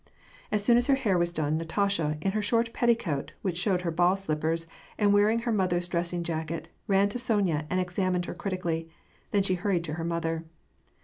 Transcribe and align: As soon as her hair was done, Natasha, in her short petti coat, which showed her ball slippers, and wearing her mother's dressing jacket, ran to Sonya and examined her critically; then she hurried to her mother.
As 0.51 0.63
soon 0.63 0.77
as 0.77 0.87
her 0.87 0.95
hair 0.95 1.15
was 1.15 1.31
done, 1.31 1.57
Natasha, 1.59 2.17
in 2.21 2.31
her 2.31 2.41
short 2.41 2.73
petti 2.73 2.97
coat, 2.97 3.33
which 3.43 3.55
showed 3.59 3.81
her 3.81 3.91
ball 3.91 4.15
slippers, 4.15 4.65
and 4.97 5.13
wearing 5.13 5.41
her 5.45 5.51
mother's 5.51 5.87
dressing 5.87 6.23
jacket, 6.23 6.69
ran 6.87 7.07
to 7.09 7.19
Sonya 7.19 7.67
and 7.69 7.79
examined 7.79 8.25
her 8.25 8.33
critically; 8.33 8.89
then 9.29 9.43
she 9.43 9.53
hurried 9.53 9.83
to 9.83 9.93
her 9.93 10.03
mother. 10.03 10.43